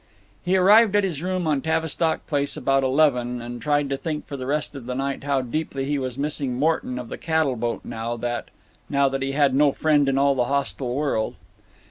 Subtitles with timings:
[0.43, 4.35] He arrived at his room on Tavistock Place about eleven, and tried to think for
[4.35, 7.55] the rest of the night of how deeply he was missing Morton of the cattle
[7.55, 11.35] boat now that—now that he had no friend in all the hostile world.